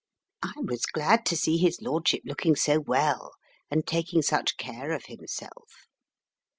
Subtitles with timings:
[0.41, 3.33] I was glad to see his lordship looking so well
[3.69, 5.85] and taking such care of himself.